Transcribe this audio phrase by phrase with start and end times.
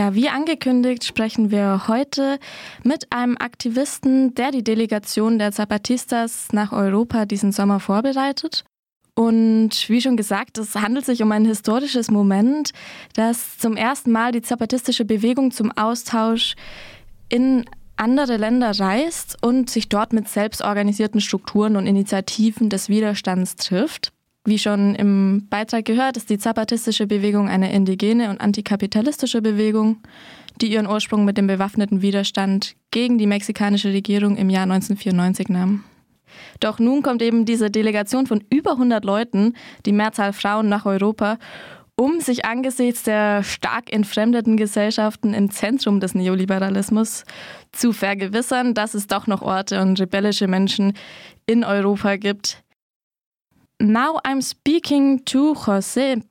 [0.00, 2.38] Ja, wie angekündigt sprechen wir heute
[2.82, 8.64] mit einem Aktivisten, der die Delegation der Zapatistas nach Europa diesen Sommer vorbereitet.
[9.14, 12.70] Und wie schon gesagt, es handelt sich um ein historisches Moment,
[13.12, 16.54] dass zum ersten Mal die zapatistische Bewegung zum Austausch
[17.28, 24.14] in andere Länder reist und sich dort mit selbstorganisierten Strukturen und Initiativen des Widerstands trifft.
[24.46, 29.98] Wie schon im Beitrag gehört, ist die zapatistische Bewegung eine indigene und antikapitalistische Bewegung,
[30.60, 35.84] die ihren Ursprung mit dem bewaffneten Widerstand gegen die mexikanische Regierung im Jahr 1994 nahm.
[36.60, 41.38] Doch nun kommt eben diese Delegation von über 100 Leuten, die Mehrzahl Frauen, nach Europa,
[41.96, 47.24] um sich angesichts der stark entfremdeten Gesellschaften im Zentrum des Neoliberalismus
[47.72, 50.94] zu vergewissern, dass es doch noch Orte und rebellische Menschen
[51.44, 52.62] in Europa gibt,
[53.80, 56.22] now I'm speaking to Jose,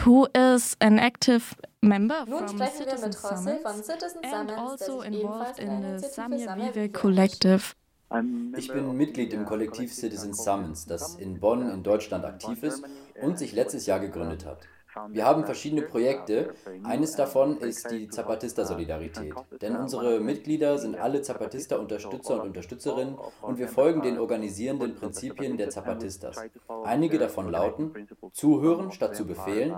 [0.00, 4.24] who is an active member Nun from sprechen wir Citizen mit Jose Summits von Citizen
[4.24, 7.74] and Summits, also involved in the Samia Vive Collective.
[8.56, 12.84] Ich bin Mitglied im Kollektiv Citizen Summons, das in Bonn in Deutschland aktiv ist
[13.20, 14.60] und sich letztes Jahr gegründet hat.
[15.10, 16.54] Wir haben verschiedene Projekte.
[16.84, 19.34] Eines davon ist die Zapatista-Solidarität.
[19.60, 25.70] Denn unsere Mitglieder sind alle Zapatista-Unterstützer und Unterstützerinnen und wir folgen den organisierenden Prinzipien der
[25.70, 26.36] Zapatistas.
[26.84, 27.92] Einige davon lauten,
[28.32, 29.74] zuhören statt zu befehlen,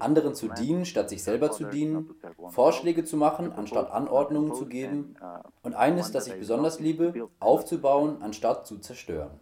[0.00, 2.14] anderen zu dienen statt sich selber zu dienen,
[2.50, 5.16] Vorschläge zu machen anstatt Anordnungen zu geben
[5.62, 9.40] und eines, das ich besonders liebe, aufzubauen anstatt zu zerstören.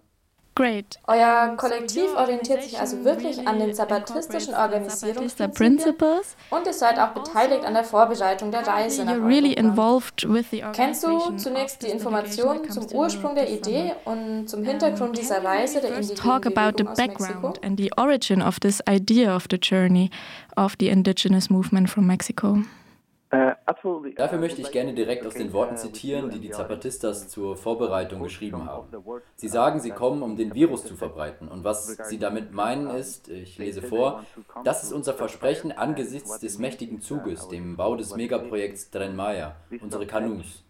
[0.56, 1.00] Great.
[1.08, 7.64] Euer Kollektiv orientiert sich also wirklich an den Zapatista Organisierungsprinzipien und ihr seid auch beteiligt
[7.64, 9.60] an der Vorbereitung der Reise nach really Europa.
[9.60, 15.18] involved with the Kennst du zunächst die Informationen zum Ursprung der Idee und zum Hintergrund
[15.18, 17.24] dieser Reise der indigenen talk about the Bewegung aus Mexiko?
[17.32, 20.10] background and the origin of this idea of the journey
[20.56, 22.58] of the indigenous movement from Mexico.
[24.16, 28.66] Dafür möchte ich gerne direkt aus den Worten zitieren, die die Zapatistas zur Vorbereitung geschrieben
[28.66, 28.88] haben.
[29.36, 31.48] Sie sagen, sie kommen, um den Virus zu verbreiten.
[31.48, 34.24] Und was sie damit meinen ist, ich lese vor,
[34.64, 40.06] das ist unser Versprechen angesichts des mächtigen Zuges, dem Bau des Megaprojekts Tren Maya, unsere
[40.06, 40.63] Kanus.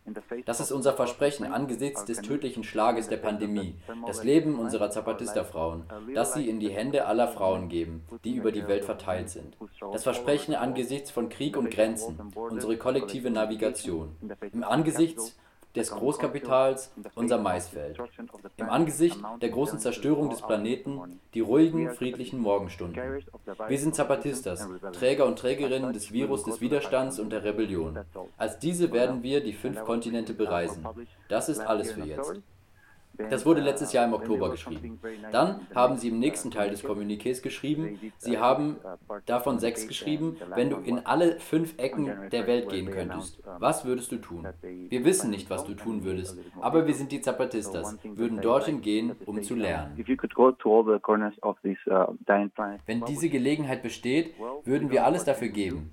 [0.45, 3.77] Das ist unser Versprechen angesichts des tödlichen Schlages der Pandemie,
[4.07, 5.85] das Leben unserer Zapatista-Frauen,
[6.15, 9.57] das sie in die Hände aller Frauen geben, die über die Welt verteilt sind.
[9.93, 14.17] Das Versprechen angesichts von Krieg und Grenzen, unsere kollektive Navigation.
[14.53, 15.37] Im Angesichts
[15.75, 17.99] des Großkapitals unser Maisfeld.
[18.57, 23.23] Im Angesicht der großen Zerstörung des Planeten die ruhigen, friedlichen Morgenstunden.
[23.69, 27.99] Wir sind Zapatistas, Träger und Trägerinnen des Virus des Widerstands und der Rebellion.
[28.37, 30.87] Als diese werden wir die fünf Kontinente bereisen.
[31.29, 32.41] Das ist alles für jetzt.
[33.31, 34.99] Das wurde letztes Jahr im Oktober geschrieben.
[35.31, 38.77] Dann haben sie im nächsten Teil des Kommuniqués geschrieben, sie haben
[39.27, 44.13] davon sechs geschrieben, wenn du in alle fünf Ecken der Welt gehen könntest, was würdest
[44.13, 44.47] du tun?
[44.63, 49.17] Wir wissen nicht, was du tun würdest, aber wir sind die Zapatistas, würden dorthin gehen,
[49.27, 49.97] um zu lernen.
[52.87, 55.91] Wenn diese Gelegenheit besteht, würden wir alles dafür geben.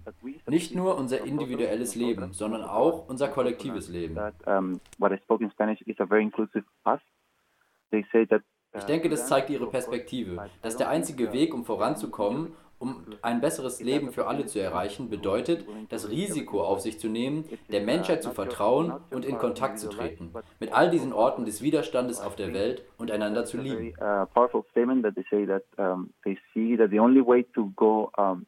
[0.51, 4.19] Nicht nur unser individuelles Leben, sondern auch unser kollektives Leben.
[8.73, 13.79] Ich denke, das zeigt ihre Perspektive, dass der einzige Weg, um voranzukommen, um ein besseres
[13.79, 18.31] Leben für alle zu erreichen, bedeutet, das Risiko auf sich zu nehmen, der Menschheit zu
[18.31, 22.83] vertrauen und in Kontakt zu treten, mit all diesen Orten des Widerstandes auf der Welt
[22.97, 23.93] und einander zu lieben.
[28.17, 28.45] um,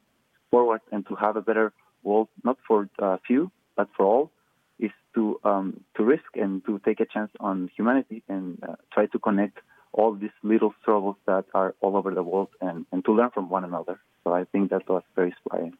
[0.50, 1.72] forward and to have a better
[2.04, 4.30] world, not for uh, few, but for all,
[4.78, 9.06] is to um, to risk and to take a chance on humanity and uh, try
[9.06, 9.58] to connect
[9.92, 13.48] all these little struggles that are all over the world and, and to learn from
[13.48, 14.00] one another.
[14.24, 15.74] So I think that was very inspiring.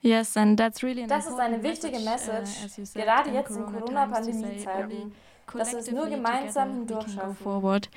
[0.00, 3.04] Yes, and that's really an Das ist eine important wichtige uh, Message, as you said,
[3.04, 5.12] gerade jetzt in Corona times, to say Corona-Pandemie-Zeiten, only
[5.58, 7.90] dass wir es nur gemeinsam together we can go hindurchschaffen.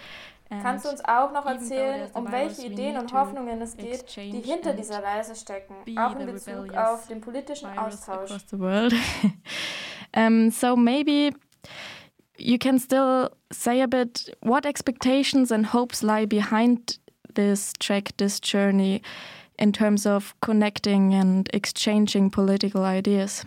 [0.50, 4.42] Kannst du uns auch noch erzählen, um welche we Ideen und Hoffnungen es geht, die
[4.42, 8.32] hinter dieser Reise stecken, auch in Bezug auf den politischen Austausch?
[10.16, 11.32] um, so maybe
[12.38, 17.00] you can still say a bit what expectations and hopes lie behind
[17.34, 19.02] this track, this journey,
[19.60, 23.44] in terms of connecting and exchanging political ideas.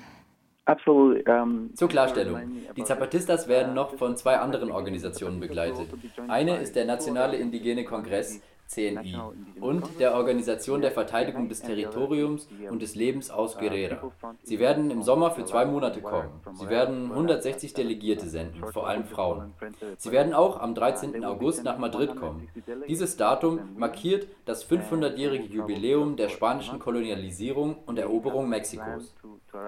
[0.67, 2.41] Um, Zur Klarstellung.
[2.77, 5.89] Die Zapatistas werden noch von zwei anderen Organisationen begleitet.
[6.29, 9.17] Eine ist der Nationale Indigene Kongress, CNI,
[9.61, 14.12] und der Organisation der Verteidigung des Territoriums und des Lebens aus Guerrera.
[14.44, 16.28] Sie werden im Sommer für zwei Monate kommen.
[16.55, 19.55] Sie werden 160 Delegierte senden, vor allem Frauen.
[19.99, 21.25] Sie werden auch am 13.
[21.25, 22.49] August nach Madrid kommen.
[22.87, 29.14] Dieses Datum markiert das 500-jährige Jubiläum der spanischen Kolonialisierung und Eroberung Mexikos.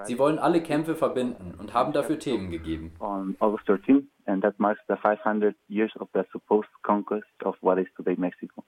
[0.05, 2.93] Sie wollen alle Kämpfe verbinden und haben dafür Themen gegeben.
[3.01, 7.79] On August 13, and that marks the 500 years of the supposed conquest of what
[7.79, 8.63] is today Mexico.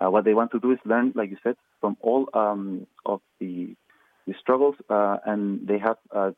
[0.00, 3.20] Uh, what they want to do is learn, like you said, from all um, of
[3.38, 3.76] the,
[4.26, 6.30] the struggles, uh, and they have uh,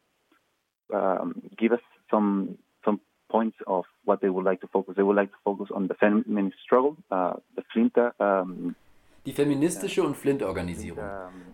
[0.93, 1.81] um, give us
[2.11, 3.01] some some
[3.31, 4.95] points of what they would like to focus.
[4.97, 8.13] They would like to focus on the feminist struggle, uh, the Flinta.
[8.19, 8.75] Um,
[9.25, 11.05] die feministische und Flint-Organisierung,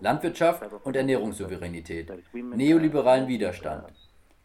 [0.01, 3.93] Landwirtschaft und Ernährungssouveränität, neoliberalen Widerstand,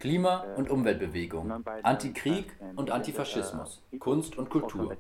[0.04, 4.98] Klima- und Umweltbewegung, Antikrieg und Antifaschismus, Kunst und Kultur.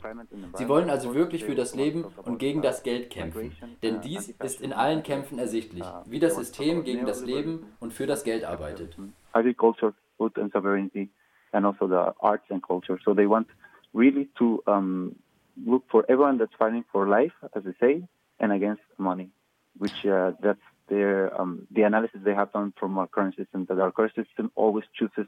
[0.53, 3.51] Sie wollen also wirklich für das Leben und gegen das Geld kämpfen,
[3.83, 8.07] denn dies ist in allen Kämpfen ersichtlich, wie das System gegen das Leben und für
[8.07, 8.97] das Geld arbeitet.
[9.33, 11.09] Agriculture, food and sovereignty,
[11.51, 12.97] and also the arts and culture.
[13.03, 13.49] So they want
[13.93, 15.17] really to um,
[15.65, 18.07] look for everyone that's fighting for life, as they say,
[18.39, 19.29] and against money,
[19.77, 23.79] which uh, that's their um, the analysis they have done from our current system that
[23.79, 25.27] our current system always chooses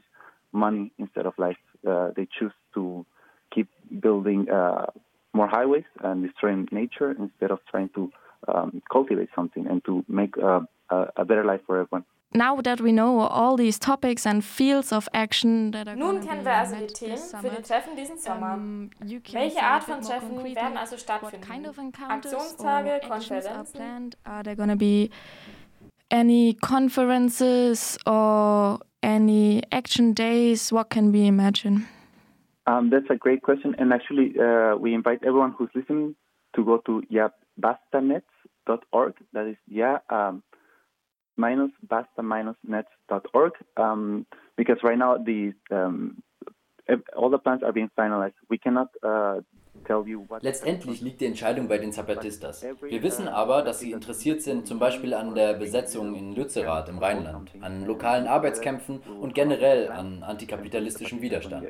[0.52, 1.56] money instead of life.
[1.86, 3.04] Uh, they choose to
[3.54, 3.68] keep
[4.00, 4.86] building uh,
[5.32, 8.10] more highways and destroying nature instead of trying to
[8.48, 10.60] um, cultivate something and to make uh,
[10.90, 12.04] a, a better life for everyone.
[12.32, 16.44] Now that we know all these topics and fields of action that are Nun kennen
[16.44, 18.54] wir also die Themen für die Treffen diesen Sommer.
[18.54, 21.40] Um, Welche Art von Treffen werden also stattfinden?
[21.40, 24.14] Kind of Aktionstage, Konferenzen?
[24.24, 25.08] Are there going to be
[26.10, 30.72] any conferences or any action days?
[30.72, 31.86] What can we imagine?
[32.66, 33.74] Um, that's a great question.
[33.78, 36.16] And actually, uh, we invite everyone who's listening
[36.56, 37.02] to go to
[37.60, 39.14] yabastanets.org.
[39.32, 40.42] That is yeah um,
[41.36, 43.52] minus basta minus nets.org.
[43.76, 44.26] Um,
[44.56, 46.22] because right now the um,
[47.16, 48.34] all the plans are being finalized.
[48.48, 49.40] We cannot uh,
[50.40, 52.64] Letztendlich liegt die Entscheidung bei den Zapatistas.
[52.82, 56.98] Wir wissen aber, dass sie interessiert sind, zum Beispiel an der Besetzung in Lützerath im
[56.98, 61.66] Rheinland, an lokalen Arbeitskämpfen und generell an antikapitalistischem Widerstand.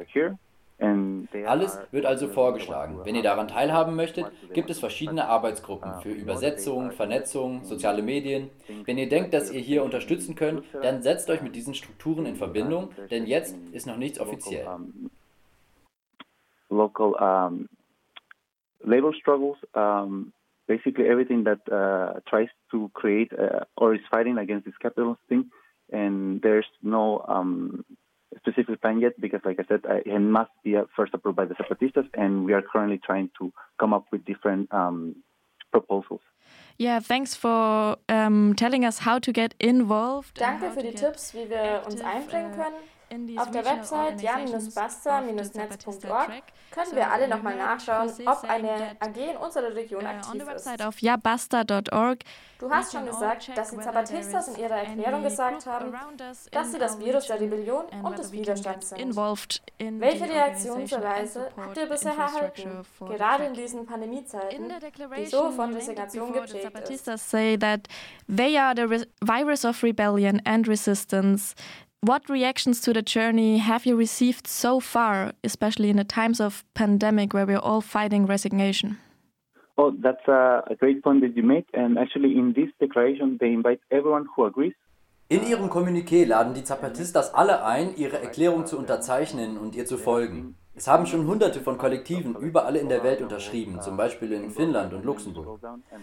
[0.78, 3.00] Alles wird also vorgeschlagen.
[3.04, 8.50] Wenn ihr daran teilhaben möchtet, gibt es verschiedene Arbeitsgruppen für Übersetzung, Vernetzung, soziale Medien.
[8.84, 12.36] Wenn ihr denkt, dass ihr hier unterstützen könnt, dann setzt euch mit diesen Strukturen in
[12.36, 14.66] Verbindung, denn jetzt ist noch nichts offiziell.
[16.68, 17.68] Local um,
[18.80, 20.32] labor struggles, um,
[20.66, 25.50] basically everything that uh, tries to create uh, or is fighting against this capitalist thing,
[25.92, 27.84] and there's no um,
[28.46, 31.54] specific plan yet because, like I said, it must be uh, first approved by the
[31.54, 35.16] Zapatistas, and we are currently trying to come up with different um,
[35.72, 36.20] proposals.
[36.78, 40.38] Yeah, thanks for um, telling us how to get involved.
[40.38, 42.95] Danke für die Tipps, wie wir uns einbringen uh, können.
[43.36, 46.42] Auf der Website jan-basta-netz.org
[46.72, 50.84] können wir alle nochmal nachschauen, ob eine AG in unserer Region uh, aktiv ist.
[50.84, 52.18] Auf jabasta.org.
[52.58, 55.92] Du hast schon gesagt, dass die Zapatistas in ihrer Erklärung gesagt haben,
[56.50, 59.14] dass sie das Virus der Rebellion und des Widerstands sind.
[59.14, 64.72] Welche Reaktion zur Reise habt ihr bisher erhalten, gerade in diesen Pandemiezeiten,
[65.16, 67.06] die so von Resignation geprägt ist?
[67.30, 67.86] say that
[68.28, 71.54] they are the virus of rebellion and resistance
[72.06, 76.64] What reactions to the journey have you received so far, especially in the times of
[76.72, 78.98] pandemic where we're all fighting resignation?
[79.76, 81.66] Oh, that's a, great point that you make.
[81.74, 84.74] And actually, in this declaration, they invite everyone who agrees
[85.28, 89.98] in ihrem Kommuniqué laden die Zapatistas alle ein, ihre Erklärung zu unterzeichnen und ihr zu
[89.98, 90.54] folgen.
[90.78, 94.92] Es haben schon hunderte von Kollektiven überall in der Welt unterschrieben, zum Beispiel in Finnland
[94.92, 95.58] und Luxemburg.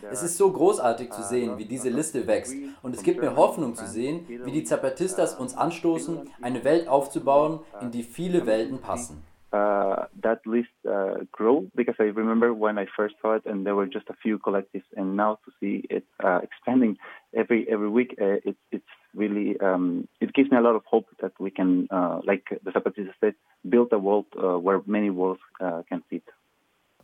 [0.10, 3.76] Es ist so großartig zu sehen, wie diese Liste wächst und es gibt mir Hoffnung
[3.76, 9.24] zu sehen, wie die Zapatistas uns anstoßen, eine Welt aufzubauen, in die viele Welten passen.
[9.54, 13.76] Uh, that list uh, grow because I remember when I first saw it and there
[13.76, 16.98] were just a few collectives and now to see it uh, expanding
[17.36, 21.06] every every week uh, it, it's really um, it gives me a lot of hope
[21.22, 25.42] that we can uh, like the Zapatista said build a world uh, where many worlds
[25.60, 26.24] uh, can fit.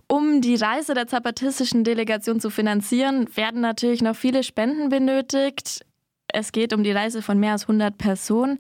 [0.08, 5.86] Um die Reise der zapatistischen Delegation zu finanzieren, werden natürlich noch viele Spenden benötigt.
[6.28, 8.58] Es geht um die Reise von mehr als 100 Personen.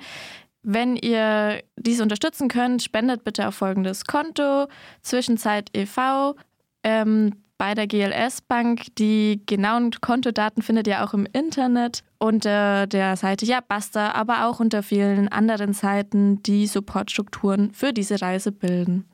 [0.61, 4.67] Wenn ihr dies unterstützen könnt, spendet bitte auf folgendes Konto:
[5.01, 6.35] Zwischenzeit e.V.
[6.83, 8.87] Ähm, bei der GLS Bank.
[8.97, 14.59] Die genauen Kontodaten findet ihr auch im Internet unter der Seite Ja Basta, aber auch
[14.59, 19.05] unter vielen anderen Seiten, die Supportstrukturen für diese Reise bilden.